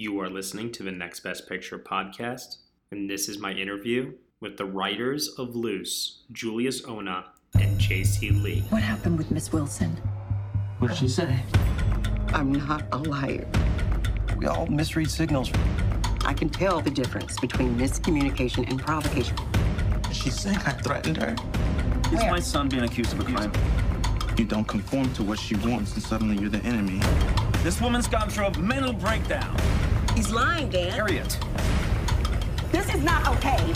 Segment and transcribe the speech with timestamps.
[0.00, 2.58] You are listening to the Next Best Picture podcast,
[2.92, 7.24] and this is my interview with the writers of Luce, Julius Onah
[7.58, 8.30] and J.C.
[8.30, 8.60] Lee.
[8.68, 9.90] What happened with Miss Wilson?
[10.78, 11.40] What did she say?
[12.28, 13.44] I'm not a liar.
[14.36, 15.50] We all misread signals.
[16.24, 19.36] I can tell the difference between miscommunication and provocation.
[20.12, 21.34] She's saying I threatened her.
[22.12, 23.50] Is my son being accused of a crime?
[24.36, 27.00] You don't conform to what she wants, and suddenly you're the enemy.
[27.64, 29.56] This woman's gone through a mental breakdown.
[30.18, 30.90] He's lying, Dan.
[30.90, 31.38] Harriet.
[32.72, 33.72] This is not okay.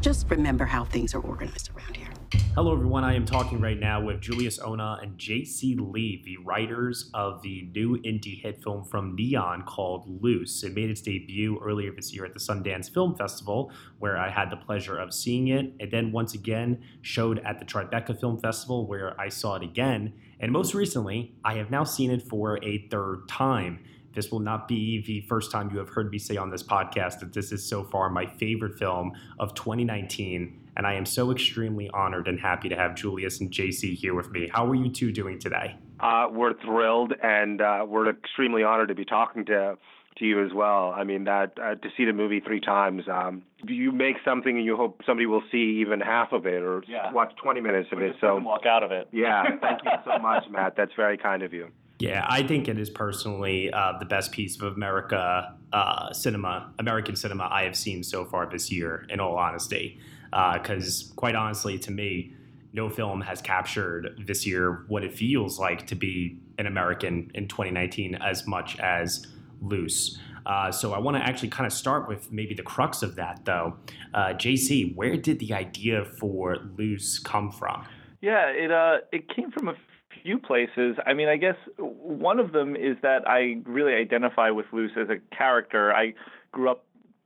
[0.00, 2.08] Just remember how things are organized around here.
[2.56, 3.04] Hello, everyone.
[3.04, 5.76] I am talking right now with Julius Onah and J.C.
[5.76, 10.64] Lee, the writers of the new indie hit film from Neon called Luce.
[10.64, 13.70] It made its debut earlier this year at the Sundance Film Festival,
[14.00, 17.64] where I had the pleasure of seeing it, and then once again showed at the
[17.64, 20.14] Tribeca Film Festival, where I saw it again.
[20.40, 23.84] And most recently, I have now seen it for a third time.
[24.12, 27.20] This will not be the first time you have heard me say on this podcast
[27.20, 31.90] that this is so far my favorite film of 2019 and I am so extremely
[31.90, 34.48] honored and happy to have Julius and JC here with me.
[34.52, 35.76] How are you two doing today?
[36.00, 39.76] Uh, we're thrilled, and uh, we're extremely honored to be talking to
[40.18, 40.92] to you as well.
[40.96, 44.64] I mean, that uh, to see the movie three times, um, you make something and
[44.64, 47.10] you hope somebody will see even half of it or Yeah.
[47.12, 48.08] watch 20 minutes of Or it.
[48.10, 49.08] just So, walk out of it.
[49.12, 50.74] yeah, thank you so much, Matt.
[50.76, 51.68] That's very kind of you.
[52.02, 57.14] Yeah, I think it is personally uh, the best piece of America uh, cinema, American
[57.14, 59.06] cinema I have seen so far this year.
[59.08, 60.00] In all honesty,
[60.32, 62.34] because quite honestly, to me,
[62.72, 67.46] no film has captured this year what it feels like to be an American in
[67.46, 69.24] 2019 as much as
[69.60, 70.18] Luce.
[70.44, 73.44] Uh, so I want to actually kind of start with maybe the crux of that,
[73.44, 73.76] though.
[74.12, 77.86] Uh, JC, where did the idea for Luce come from?
[78.20, 79.74] Yeah, it uh it came from a
[80.22, 80.96] few places.
[81.06, 85.08] I mean, I guess one of them is that I really identify with Luce as
[85.08, 85.92] a character.
[85.92, 86.14] I
[86.52, 86.84] grew up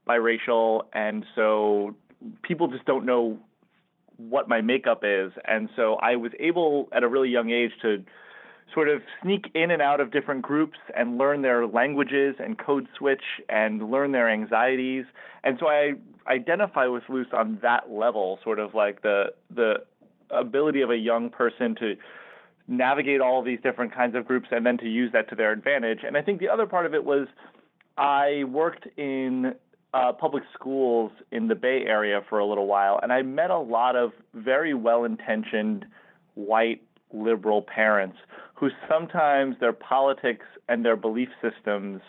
[0.09, 1.95] biracial, and so
[2.43, 3.39] people just don't know
[4.17, 8.03] what my makeup is, and so I was able at a really young age to
[8.73, 12.89] sort of sneak in and out of different groups and learn their languages and code
[12.97, 15.05] switch and learn their anxieties.
[15.45, 15.93] And so I
[16.29, 19.77] identify with Luce on that level, sort of like the the
[20.31, 21.95] ability of a young person to
[22.69, 26.01] navigate all these different kinds of groups and then to use that to their advantage.
[26.07, 27.29] And I think the other part of it was
[27.97, 29.55] I worked in
[29.95, 33.59] uh, public schools in the Bay Area for a little while, and I met a
[33.59, 35.87] lot of very well intentioned
[36.35, 36.83] white
[37.13, 38.19] liberal parents
[38.55, 42.03] who sometimes their politics and their belief systems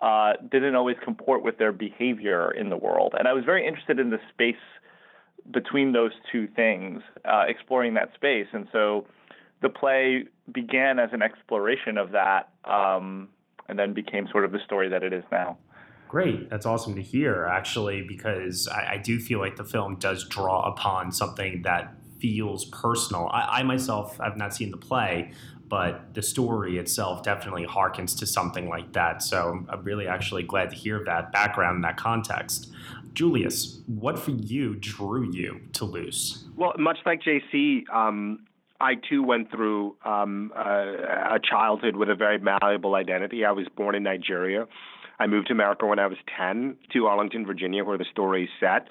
[0.00, 3.14] uh, didn't always comport with their behavior in the world.
[3.18, 4.54] And I was very interested in the space
[5.52, 8.46] between those two things, uh, exploring that space.
[8.52, 9.06] And so
[9.60, 13.28] the play began as an exploration of that um,
[13.68, 15.58] and then became sort of the story that it is now.
[16.08, 16.48] Great.
[16.48, 20.62] That's awesome to hear, actually, because I, I do feel like the film does draw
[20.62, 23.28] upon something that feels personal.
[23.30, 25.32] I, I myself have not seen the play,
[25.68, 29.22] but the story itself definitely harkens to something like that.
[29.22, 32.72] So I'm really actually glad to hear that background and that context.
[33.12, 36.44] Julius, what for you drew you to Luce?
[36.56, 38.46] Well, much like JC, um,
[38.80, 43.44] I too went through um, a, childhood with a very malleable identity.
[43.44, 44.66] I was born in Nigeria.
[45.18, 48.50] I moved to America when I was 10 to Arlington, Virginia, where the story is
[48.60, 48.88] set.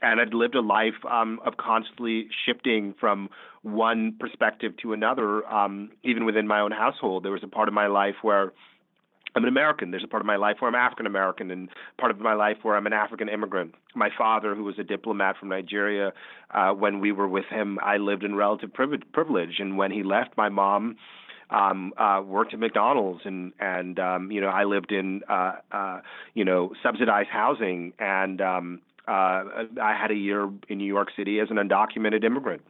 [0.00, 3.28] And I'd lived a life um, of constantly shifting from
[3.62, 7.24] one perspective to another, um, even within my own household.
[7.24, 8.52] There was a part of my life where
[9.36, 9.90] I'm an American.
[9.90, 12.56] There's a part of my life where I'm African American, and part of my life
[12.62, 13.74] where I'm an African immigrant.
[13.94, 16.14] My father, who was a diplomat from Nigeria,
[16.52, 19.56] uh, when we were with him, I lived in relative privi- privilege.
[19.58, 20.96] And when he left, my mom
[21.50, 26.00] um, uh, worked at McDonald's, and and um, you know I lived in uh, uh,
[26.32, 29.44] you know subsidized housing, and um, uh,
[29.82, 32.62] I had a year in New York City as an undocumented immigrant.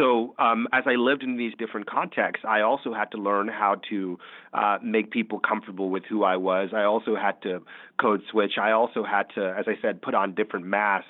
[0.00, 3.76] So um, as I lived in these different contexts, I also had to learn how
[3.90, 4.18] to
[4.54, 6.70] uh, make people comfortable with who I was.
[6.74, 7.62] I also had to
[8.00, 8.52] code switch.
[8.60, 11.08] I also had to, as I said, put on different masks.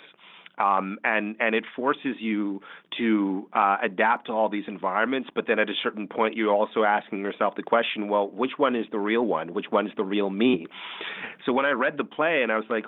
[0.58, 2.60] Um, and and it forces you
[2.98, 5.30] to uh, adapt to all these environments.
[5.34, 8.76] But then at a certain point, you're also asking yourself the question: Well, which one
[8.76, 9.54] is the real one?
[9.54, 10.66] Which one is the real me?
[11.46, 12.84] So when I read the play, and I was like,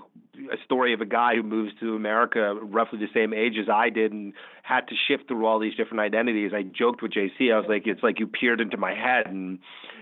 [0.50, 3.90] a story of a guy who moves to America roughly the same age as I
[3.90, 6.52] did and had to shift through all these different identities.
[6.54, 7.52] I joked with JC.
[7.52, 9.58] I was like, it's like you peered into my head and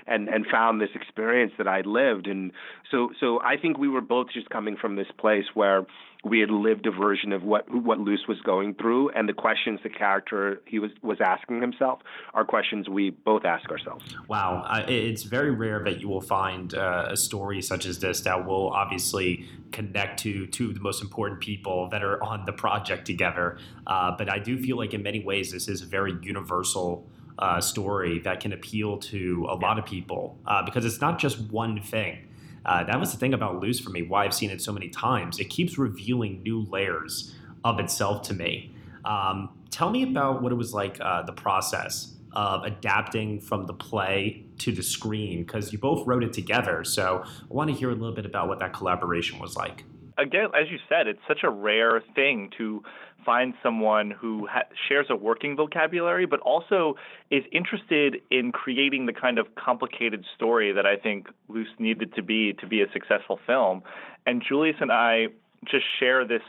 [0.06, 2.26] and and found this experience that I'd lived.
[2.26, 2.52] And
[2.90, 5.86] so so I think we were both just coming from this place where
[6.24, 9.80] we had lived a version of what what Luce was going through, and the questions
[9.82, 12.00] the character he was was asking himself
[12.34, 14.04] are questions we both ask ourselves.
[14.28, 18.20] Wow, uh, it's very rare that you will find uh, a story such as this
[18.22, 22.52] that will obviously connect to two of the most important people that are on the
[22.52, 23.58] project together.
[23.86, 27.06] Uh, but I do feel like in many ways this is a very universal.
[27.38, 31.40] Uh, story that can appeal to a lot of people uh, because it's not just
[31.50, 32.18] one thing.
[32.64, 34.88] Uh, that was the thing about Luce for me, why I've seen it so many
[34.88, 35.38] times.
[35.38, 37.34] It keeps revealing new layers
[37.64, 38.74] of itself to me.
[39.04, 43.72] Um, tell me about what it was like, uh, the process of adapting from the
[43.72, 46.84] play to the screen, because you both wrote it together.
[46.84, 49.84] So I want to hear a little bit about what that collaboration was like.
[50.20, 52.82] Again, as you said, it's such a rare thing to
[53.24, 56.94] find someone who ha- shares a working vocabulary, but also
[57.30, 62.22] is interested in creating the kind of complicated story that I think Luce needed to
[62.22, 63.82] be to be a successful film.
[64.26, 65.28] And Julius and I
[65.64, 66.42] just share this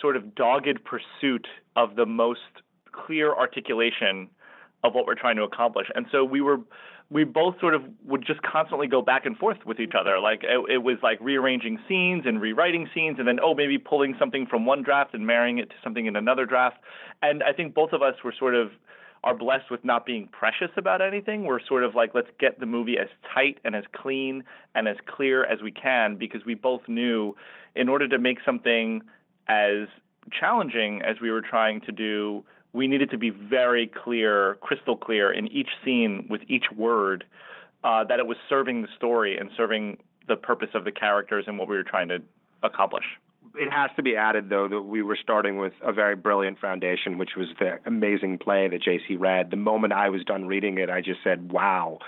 [0.00, 1.46] sort of dogged pursuit
[1.76, 2.40] of the most
[2.92, 4.28] clear articulation
[4.84, 5.86] of what we're trying to accomplish.
[5.94, 6.58] And so we were
[7.12, 10.18] we both sort of would just constantly go back and forth with each other.
[10.18, 14.14] Like it, it, was like rearranging scenes and rewriting scenes, and then oh maybe pulling
[14.18, 16.78] something from one draft and marrying it to something in another draft.
[17.20, 18.70] And I think both of us were sort of
[19.24, 21.44] are blessed with not being precious about anything.
[21.44, 24.42] We're sort of like let's get the movie as tight and as clean
[24.74, 27.36] and as clear as we can because we both knew
[27.76, 29.02] in order to make something
[29.48, 29.86] as
[30.30, 35.32] challenging as we were trying to do we needed to be very clear, crystal clear
[35.32, 37.24] in each scene with each word
[37.84, 39.98] uh, that it was serving the story and serving
[40.28, 42.18] the purpose of the characters and what we were trying to
[42.62, 43.04] accomplish.
[43.54, 47.18] It has to be added, though, that we were starting with a very brilliant foundation,
[47.18, 49.50] which was the amazing play that JC read.
[49.50, 51.98] The moment I was done reading it, I just said, wow,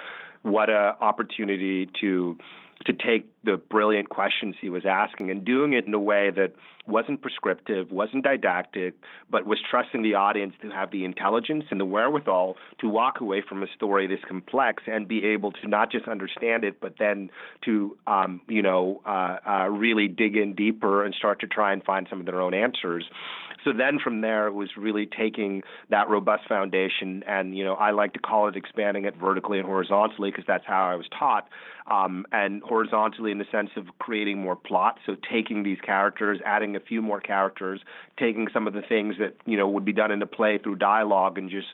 [0.42, 2.38] what a opportunity to
[2.86, 6.52] to take the brilliant questions he was asking and doing it in a way that
[6.86, 8.94] wasn't prescriptive, wasn't didactic,
[9.30, 13.42] but was trusting the audience to have the intelligence and the wherewithal to walk away
[13.46, 17.30] from a story this complex and be able to not just understand it, but then
[17.64, 21.82] to, um, you know, uh, uh, really dig in deeper and start to try and
[21.84, 23.04] find some of their own answers.
[23.64, 27.90] So then from there, it was really taking that robust foundation, and you know, I
[27.90, 31.48] like to call it expanding it vertically and horizontally because that's how I was taught,
[31.90, 34.98] um, and horizontally in the sense of creating more plot.
[35.06, 37.80] So taking these characters, adding a few more characters,
[38.18, 40.76] taking some of the things that you know would be done in a play through
[40.76, 41.68] dialogue, and just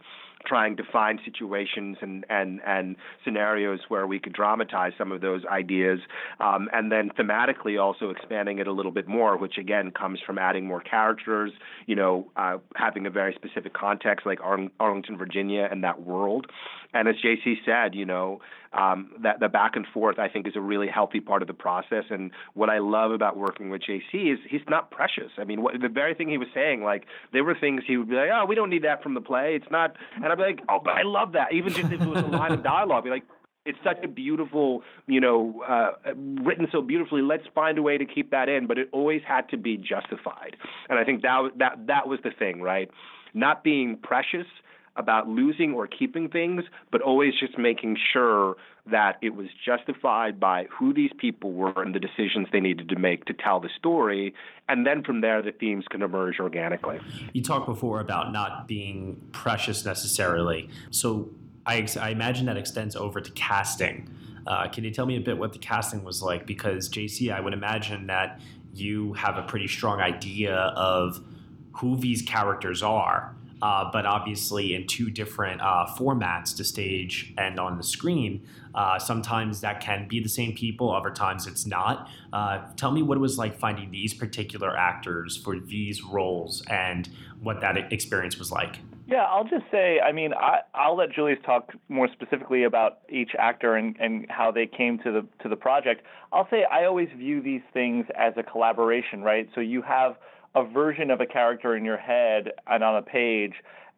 [0.47, 5.45] trying to find situations and, and, and scenarios where we could dramatize some of those
[5.47, 6.01] ideas,
[6.41, 10.39] um, and then thematically also expanding it a little bit more, which again comes from
[10.39, 11.53] adding more characters,
[11.87, 16.47] you know, uh, having a very specific context like Arlington, Virginia, and that world.
[16.93, 18.41] And as JC said, you know,
[18.73, 21.55] um, that the back and forth I think is a really healthy part of the
[21.55, 22.05] process.
[22.11, 25.33] And what I love about working with JC is he's not precious.
[25.39, 28.09] I mean, what, the very thing he was saying, like there were things he would
[28.09, 29.55] be like, oh, we don't need that from the play.
[29.55, 31.53] It's not, and I'd be like, oh, but I love that.
[31.53, 33.25] Even just if it was a line of dialogue, be like,
[33.67, 37.23] it's such a beautiful, you know, uh, written so beautifully.
[37.23, 40.57] Let's find a way to keep that in, but it always had to be justified.
[40.89, 42.91] And I think that that that was the thing, right?
[43.35, 44.47] Not being precious
[44.97, 48.57] about losing or keeping things, but always just making sure
[48.91, 52.99] that it was justified by who these people were and the decisions they needed to
[52.99, 54.35] make to tell the story.
[54.69, 56.99] And then from there, the themes can emerge organically.
[57.33, 60.69] You talked before about not being precious necessarily.
[60.91, 61.31] So
[61.67, 64.13] I, I imagine that extends over to casting.
[64.47, 66.47] Uh, can you tell me a bit what the casting was like?
[66.47, 68.41] Because JC, I would imagine that
[68.75, 71.23] you have a pretty strong idea of
[71.73, 77.59] who these characters are uh, but obviously in two different uh, formats to stage and
[77.59, 78.47] on the screen.
[78.75, 82.09] Uh, sometimes that can be the same people, other times it's not.
[82.33, 87.09] Uh, tell me what it was like finding these particular actors for these roles and
[87.43, 88.79] what that experience was like.
[89.11, 93.33] Yeah, I'll just say, I mean, I, I'll let Julius talk more specifically about each
[93.37, 96.07] actor and, and how they came to the to the project.
[96.33, 99.49] I'll say I always view these things as a collaboration, right?
[99.53, 100.15] So you have
[100.55, 103.55] a version of a character in your head and on a page.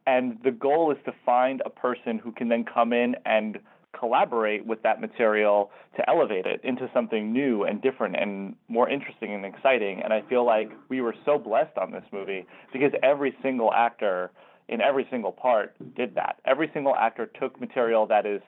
[0.06, 3.58] And the goal is to find a person who can then come in and
[3.98, 9.32] collaborate with that material to elevate it into something new and different and more interesting
[9.32, 10.00] and exciting.
[10.02, 14.30] And I feel like we were so blessed on this movie because every single actor
[14.68, 16.36] in every single part did that.
[16.46, 18.40] Every single actor took material that is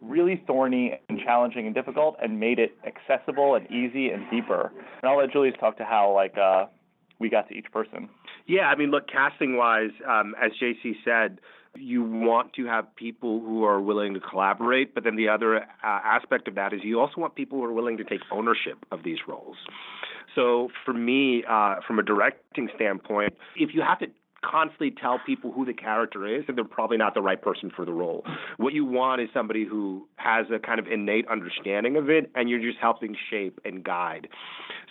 [0.00, 4.72] really thorny and challenging and difficult and made it accessible and easy and deeper.
[5.02, 6.66] And I'll let Julius talk to how like uh,
[7.18, 8.08] we got to each person.
[8.46, 11.38] Yeah, I mean, look, casting wise, um, as JC said,
[11.74, 15.62] you want to have people who are willing to collaborate, but then the other uh,
[15.82, 19.02] aspect of that is you also want people who are willing to take ownership of
[19.02, 19.56] these roles.
[20.34, 24.06] So for me, uh, from a directing standpoint, if you have to
[24.44, 27.84] constantly tell people who the character is, and they're probably not the right person for
[27.84, 28.24] the role.
[28.58, 32.48] What you want is somebody who has a kind of innate understanding of it, and
[32.48, 34.28] you're just helping shape and guide.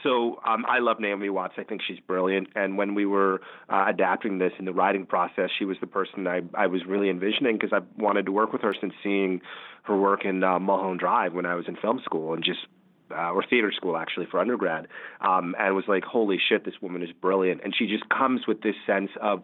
[0.06, 1.56] So um, I love Naomi Watts.
[1.58, 2.50] I think she's brilliant.
[2.56, 6.28] And when we were uh, adapting this in the writing process, she was the person
[6.28, 9.42] I, I was really envisioning because I wanted to work with her since seeing
[9.84, 12.60] her work in uh, Mulholland Drive when I was in film school and just
[13.12, 14.88] uh, or theater school actually for undergrad,
[15.22, 18.62] um, and was like, holy shit, this woman is brilliant, and she just comes with
[18.62, 19.44] this sense of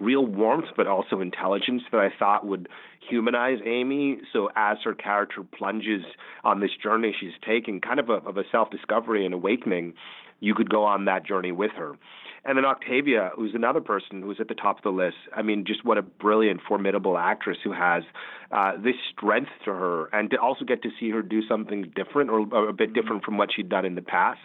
[0.00, 2.68] real warmth, but also intelligence that I thought would
[3.08, 4.18] humanize Amy.
[4.32, 6.04] So as her character plunges
[6.44, 9.94] on this journey she's taking, kind of a, of a self-discovery and awakening,
[10.40, 11.96] you could go on that journey with her.
[12.44, 15.16] And then Octavia, who's another person who's at the top of the list.
[15.34, 18.04] I mean, just what a brilliant, formidable actress who has
[18.52, 22.30] uh, this strength to her, and to also get to see her do something different
[22.30, 24.38] or, or a bit different from what she'd done in the past.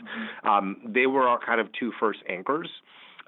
[0.43, 2.69] Um, they were our kind of two first anchors.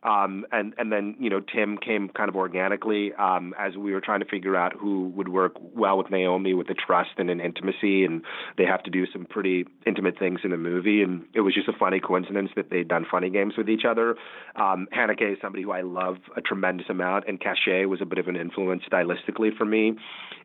[0.04, 4.02] Um, and and then you know Tim came kind of organically um, as we were
[4.02, 7.40] trying to figure out who would work well with Naomi with the trust and an
[7.40, 8.22] intimacy, and
[8.58, 11.68] they have to do some pretty intimate things in the movie, and it was just
[11.68, 14.16] a funny coincidence that they'd done funny games with each other.
[14.56, 18.20] Um, Haneke is somebody who I love a tremendous amount, and Caché was a bit
[18.20, 19.94] of an influence stylistically for me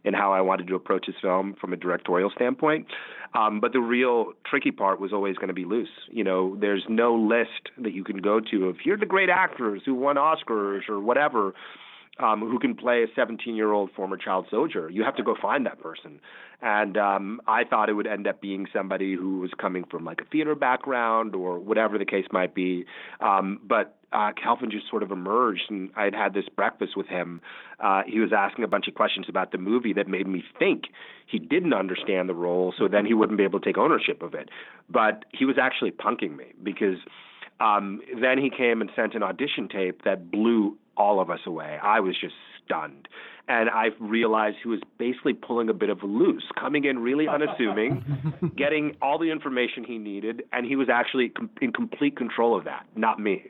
[0.05, 2.87] in how I wanted to approach this film from a directorial standpoint.
[3.35, 5.89] Um, but the real tricky part was always going to be Luce.
[6.11, 9.29] You know, there's no list that you can go to of here are the great
[9.29, 11.55] actors who won Oscars or whatever.
[12.21, 14.91] Um, who can play a 17 year old former child soldier.
[14.91, 16.19] You have to go find that person.
[16.61, 20.21] And um, I thought it would end up being somebody who was coming from like
[20.21, 22.87] a theater background or whatever the case might be.
[23.21, 27.07] Um, but uh, Kelvin just sort of emerged, and I had had this breakfast with
[27.07, 27.41] him.
[27.81, 30.85] Uh, he was asking a bunch of questions about the movie that made me think
[31.27, 34.35] he didn't understand the role, so then he wouldn't be able to take ownership of
[34.35, 34.49] it.
[34.89, 36.97] But he was actually punking me because
[37.61, 41.79] um, then he came and sent an audition tape that blew all of us away.
[41.83, 42.35] I was just
[42.65, 43.09] stunned.
[43.51, 47.27] And I realized he was basically pulling a bit of a Luce, coming in really
[47.27, 52.59] unassuming, getting all the information he needed, and he was actually com- in complete control
[52.59, 53.45] of that, not me.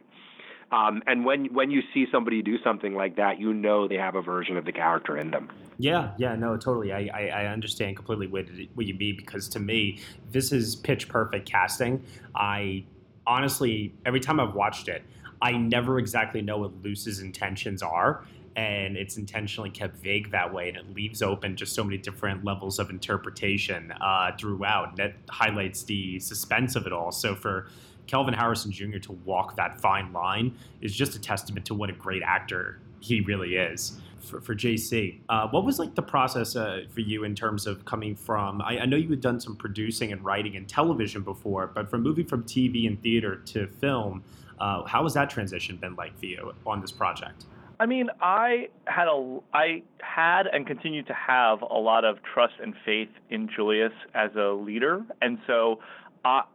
[0.71, 4.15] Um, and when when you see somebody do something like that, you know they have
[4.15, 5.49] a version of the character in them.
[5.79, 6.93] Yeah, yeah, no, totally.
[6.93, 10.01] I, I, I understand completely what, what you mean because to me,
[10.33, 12.03] this is pitch perfect casting.
[12.35, 12.85] I
[13.27, 15.03] honestly, every time I've watched it,
[15.41, 18.25] I never exactly know what Luce's intentions are.
[18.57, 22.45] And it's intentionally kept vague that way, and it leaves open just so many different
[22.45, 24.97] levels of interpretation uh, throughout.
[24.97, 27.13] That highlights the suspense of it all.
[27.13, 27.69] So for
[28.09, 28.99] Kelvin Harrison Jr.
[28.99, 33.21] to walk that fine line is just a testament to what a great actor he
[33.21, 34.01] really is.
[34.21, 37.85] For, for JC, uh, what was like the process uh, for you in terms of
[37.85, 38.61] coming from?
[38.61, 42.03] I, I, know you had done some producing and writing and television before, but from
[42.03, 44.25] moving from TV and theater to film,
[44.59, 47.45] uh, how has that transition been like for you on this project?
[47.81, 52.55] I mean, I had a, I had and continue to have a lot of trust
[52.61, 55.79] and faith in Julius as a leader, and so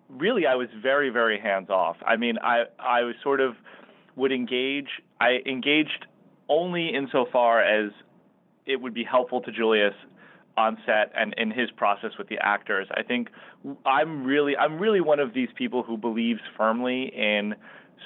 [0.10, 1.98] really I was very, very hands off.
[2.06, 3.56] I mean, I I was sort of
[4.16, 4.90] would engage.
[5.20, 6.06] I engaged
[6.50, 7.92] only insofar as
[8.66, 9.96] it would be helpful to Julius
[10.56, 12.88] on set and in his process with the actors.
[12.96, 13.30] I think
[13.86, 17.56] I'm really I'm really one of these people who believes firmly in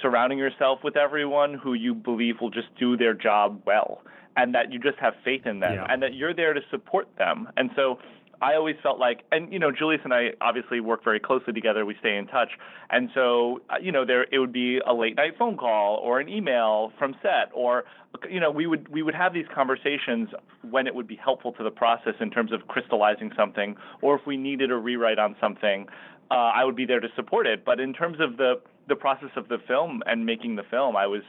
[0.02, 4.02] surrounding yourself with everyone who you believe will just do their job well
[4.36, 5.88] and that you just have faith in them yeah.
[5.90, 7.50] and that you're there to support them.
[7.58, 7.98] And so
[8.42, 11.86] I always felt like, and you know, Julius and I obviously work very closely together.
[11.86, 12.50] We stay in touch,
[12.90, 16.20] and so uh, you know, there it would be a late night phone call or
[16.20, 17.86] an email from set, or
[18.30, 20.30] you know, we would we would have these conversations
[20.70, 24.26] when it would be helpful to the process in terms of crystallizing something, or if
[24.28, 25.88] we needed a rewrite on something,
[26.30, 27.66] uh, I would be there to support it.
[27.66, 31.08] But in terms of the the process of the film and making the film, I
[31.08, 31.24] was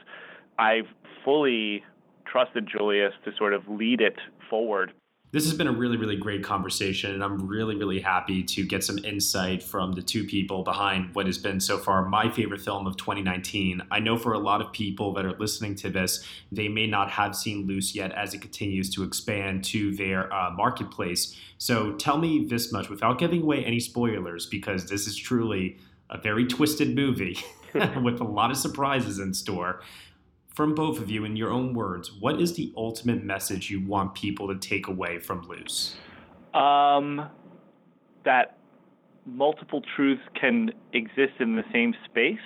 [0.59, 0.81] I
[1.25, 1.83] fully
[2.25, 4.15] trusted Julius to sort of lead it
[4.49, 4.93] forward
[5.31, 8.83] this has been a really, really great conversation, and I'm really, really happy to get
[8.83, 12.87] some insight from the two people behind what has been so far my favorite film
[12.87, 13.83] of 2019.
[13.91, 17.11] I know for a lot of people that are listening to this, they may not
[17.11, 21.35] have seen Luce yet as it continues to expand to their uh, marketplace.
[21.59, 25.77] So tell me this much without giving away any spoilers, because this is truly
[26.09, 27.37] a very twisted movie
[28.01, 29.81] with a lot of surprises in store
[30.59, 34.13] from both of you, in your own words, what is the ultimate message you want
[34.13, 35.95] people to take away from Luce?
[36.53, 37.29] Um,
[38.25, 38.57] that
[39.25, 42.37] multiple truths can exist in the same space,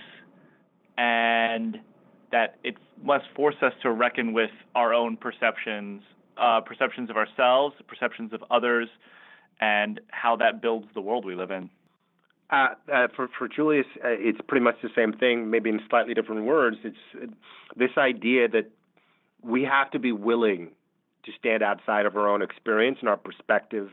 [0.96, 1.80] and
[2.32, 6.04] that it must force us to reckon with our own perceptions,
[6.38, 8.90] uh, perceptions of ourselves, perceptions of others,
[9.60, 11.68] and how that builds the world we live in.
[12.54, 16.46] Uh, for for Julius, uh, it's pretty much the same thing, maybe in slightly different
[16.46, 16.78] words.
[16.84, 17.26] It's uh,
[17.76, 18.70] this idea that
[19.42, 20.70] we have to be willing
[21.26, 23.90] to stand outside of our own experience and our perspective,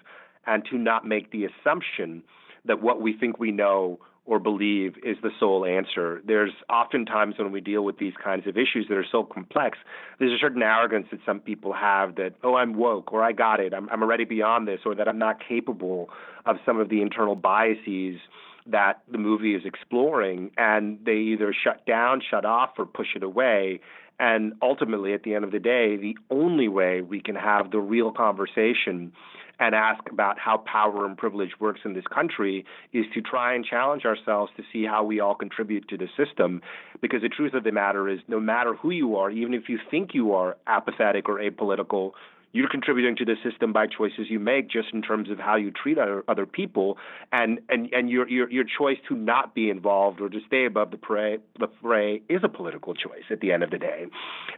[0.47, 2.23] and to not make the assumption
[2.67, 6.21] that what we think we know or believe is the sole answer.
[6.27, 9.79] There's oftentimes when we deal with these kinds of issues that are so complex,
[10.19, 13.59] there's a certain arrogance that some people have that, oh, I'm woke, or I got
[13.61, 16.11] it, I'm, I'm already beyond this, or that I'm not capable
[16.45, 18.21] of some of the internal biases
[18.67, 20.51] that the movie is exploring.
[20.57, 23.81] And they either shut down, shut off, or push it away.
[24.19, 27.79] And ultimately, at the end of the day, the only way we can have the
[27.79, 29.13] real conversation
[29.61, 32.65] and ask about how power and privilege works in this country
[32.95, 36.63] is to try and challenge ourselves to see how we all contribute to the system.
[37.03, 39.79] Because the truth of the matter is, no matter who you are, even if you
[39.91, 42.13] think you are apathetic or apolitical,
[42.53, 45.71] you're contributing to the system by choices you make just in terms of how you
[45.71, 46.99] treat other, other people
[47.33, 50.91] and, and, and your, your, your choice to not be involved or to stay above
[50.91, 54.07] the fray, the fray is a political choice at the end of the day.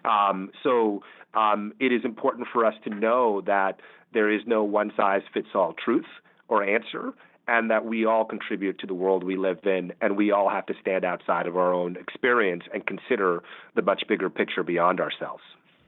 [0.05, 1.03] Um, so
[1.35, 3.81] um, it is important for us to know that
[4.13, 6.07] there is no one size fits all truth
[6.49, 7.13] or answer,
[7.49, 10.67] and that we all contribute to the world we live in, and we all have
[10.67, 13.43] to stand outside of our own experience and consider
[13.75, 15.43] the much bigger picture beyond ourselves.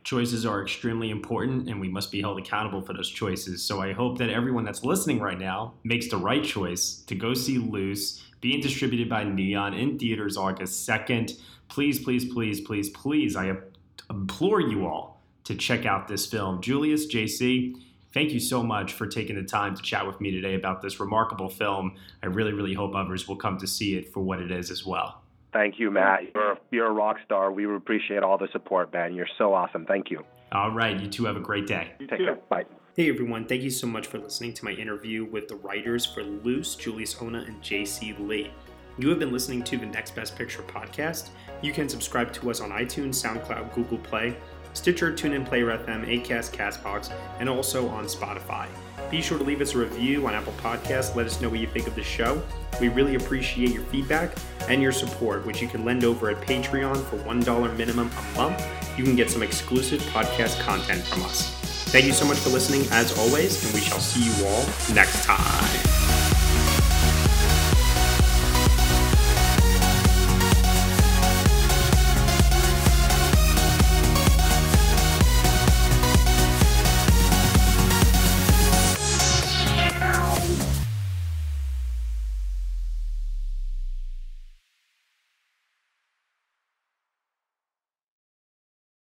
[0.04, 3.64] Choices are extremely important, and we must be held accountable for those choices.
[3.64, 7.32] So I hope that everyone that's listening right now makes the right choice to go
[7.32, 11.40] see Luce, being distributed by Neon in theaters August 2nd.
[11.68, 13.56] Please, please, please, please, please, I
[14.10, 16.60] implore you all to check out this film.
[16.60, 17.74] Julius, JC,
[18.12, 21.00] thank you so much for taking the time to chat with me today about this
[21.00, 21.96] remarkable film.
[22.22, 24.84] I really, really hope others will come to see it for what it is as
[24.84, 25.23] well.
[25.54, 26.34] Thank you, Matt.
[26.34, 27.50] You're, you're a rock star.
[27.52, 29.14] We appreciate all the support, man.
[29.14, 29.86] You're so awesome.
[29.86, 30.24] Thank you.
[30.52, 31.00] All right.
[31.00, 31.92] You two have a great day.
[32.00, 32.38] Take care.
[32.50, 32.64] Bye.
[32.96, 36.22] Hey everyone, thank you so much for listening to my interview with the writers for
[36.22, 38.52] Luce, Julius Onah and JC Lee.
[38.98, 41.30] You have been listening to the Next Best Picture podcast.
[41.60, 44.36] You can subscribe to us on iTunes, SoundCloud, Google Play,
[44.74, 48.68] Stitcher, TuneIn, Player FM, Acast, Castbox, and also on Spotify.
[49.10, 51.14] Be sure to leave us a review on Apple Podcasts.
[51.14, 52.42] Let us know what you think of the show.
[52.80, 54.36] We really appreciate your feedback
[54.68, 58.66] and your support, which you can lend over at Patreon for $1 minimum a month.
[58.98, 61.50] You can get some exclusive podcast content from us.
[61.90, 64.64] Thank you so much for listening, as always, and we shall see you all
[64.94, 66.03] next time.